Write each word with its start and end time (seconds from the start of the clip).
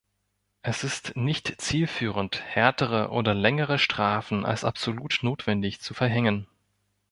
Es 0.63 0.83
ist 0.83 1.15
nicht 1.15 1.61
zielführend, 1.61 2.41
härtere 2.43 3.09
oder 3.11 3.35
längere 3.35 3.77
Strafen 3.77 4.47
als 4.47 4.63
absolut 4.63 5.19
notwendig 5.21 5.79
zu 5.79 5.93
verhängen. 5.93 6.47